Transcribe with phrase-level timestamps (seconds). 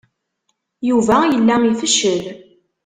[0.89, 2.23] Yuba yella ifeccel.